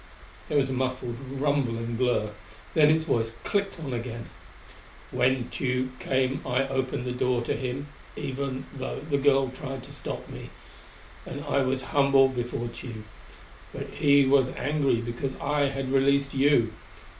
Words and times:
There 0.49 0.57
was 0.57 0.67
a 0.71 0.73
muffled, 0.73 1.15
rumbling 1.29 1.95
blur, 1.95 2.31
then 2.73 2.89
its 2.89 3.05
voice 3.05 3.35
clicked 3.43 3.79
on 3.79 3.93
again. 3.93 4.29
"When 5.11 5.49
Tugh 5.51 5.89
came 5.99 6.41
I 6.43 6.67
opened 6.67 7.05
the 7.05 7.11
door 7.11 7.43
to 7.43 7.53
him, 7.55 7.87
even 8.15 8.65
though 8.75 9.01
the 9.07 9.19
girl 9.19 9.49
tried 9.49 9.83
to 9.83 9.93
stop 9.93 10.27
me.... 10.27 10.49
And 11.23 11.45
I 11.45 11.61
was 11.61 11.83
humble 11.93 12.29
before 12.29 12.67
Tugh.... 12.69 13.03
But 13.71 13.91
he 13.91 14.25
was 14.25 14.49
angry 14.57 15.01
because 15.01 15.35
I 15.39 15.65
had 15.69 15.93
released 15.93 16.33
you. 16.33 16.73